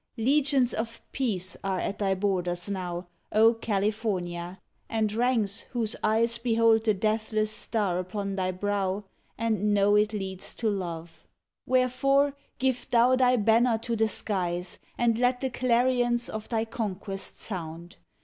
[0.17, 6.83] Legions of peace are at thy borders now, O California, and ranks whose eyes Behold
[6.85, 9.03] the deathless star upon thy brow
[9.37, 10.89] And know it leads to love.
[10.89, 11.29] ODE ON THE OPENING OF
[11.91, 17.37] Wherefore, give thou thy banner to the skies, And let the clarions of thy conquest
[17.37, 17.97] sound